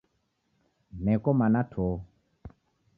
[1.03, 1.85] Neko mana to!